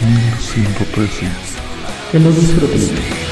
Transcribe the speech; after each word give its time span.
1113. 0.00 1.28
Que 2.10 2.18
lo 2.18 2.30
disfruten. 2.32 3.29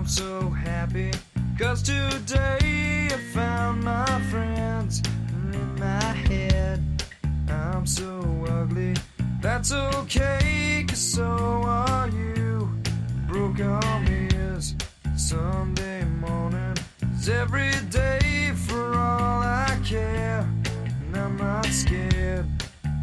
I'm 0.00 0.08
so 0.08 0.48
happy. 0.48 1.10
Cause 1.58 1.82
today 1.82 3.08
I 3.12 3.18
found 3.34 3.84
my 3.84 4.06
friends 4.30 5.02
in 5.52 5.78
my 5.78 6.12
head. 6.26 6.82
I'm 7.50 7.84
so 7.84 8.24
ugly. 8.48 8.96
That's 9.42 9.72
okay, 9.72 10.86
cause 10.88 10.98
so 10.98 11.26
are 11.66 12.08
you. 12.08 12.70
Broke 13.28 13.60
arm 13.60 14.06
is 14.06 14.74
Sunday 15.18 16.04
morning. 16.04 16.78
It's 17.14 17.28
every 17.28 17.72
day 17.90 18.52
for 18.54 18.94
all 18.94 19.42
I 19.42 19.78
care. 19.84 20.48
And 21.02 21.14
I'm 21.14 21.36
not 21.36 21.66
scared. 21.66 22.46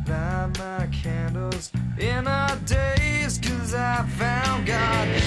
Light 0.08 0.50
my 0.58 0.88
candles 0.92 1.72
in 2.00 2.27
our 2.27 2.56
days, 2.66 3.38
cause 3.38 3.75
I 3.75 4.01
found 4.18 4.66
God. 4.66 5.26